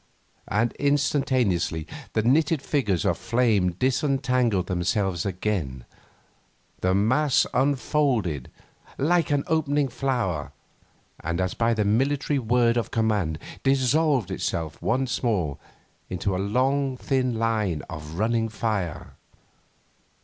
[0.47, 5.85] And instantaneously the knitted figures of flame disentangled themselves again,
[6.79, 8.49] the mass unfolded
[8.97, 10.53] like an opening flower,
[11.19, 15.59] and, as by a military word of command, dissolved itself once more
[16.09, 19.13] into a long thin line of running fire.